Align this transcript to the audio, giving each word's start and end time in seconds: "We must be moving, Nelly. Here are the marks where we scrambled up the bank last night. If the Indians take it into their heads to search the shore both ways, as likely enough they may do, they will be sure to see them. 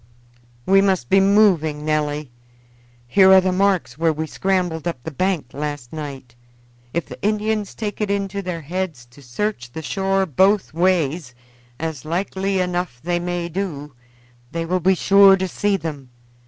"We 0.65 0.81
must 0.81 1.09
be 1.11 1.19
moving, 1.19 1.85
Nelly. 1.85 2.31
Here 3.07 3.31
are 3.31 3.39
the 3.39 3.51
marks 3.51 3.99
where 3.99 4.11
we 4.11 4.25
scrambled 4.25 4.87
up 4.87 4.97
the 5.03 5.11
bank 5.11 5.53
last 5.53 5.93
night. 5.93 6.33
If 6.91 7.05
the 7.05 7.21
Indians 7.21 7.75
take 7.75 8.01
it 8.01 8.09
into 8.09 8.41
their 8.41 8.61
heads 8.61 9.05
to 9.11 9.21
search 9.21 9.71
the 9.73 9.83
shore 9.83 10.25
both 10.25 10.73
ways, 10.73 11.35
as 11.79 12.03
likely 12.03 12.59
enough 12.59 12.99
they 13.03 13.19
may 13.19 13.47
do, 13.47 13.93
they 14.51 14.65
will 14.65 14.79
be 14.79 14.95
sure 14.95 15.37
to 15.37 15.47
see 15.47 15.77
them. 15.77 16.09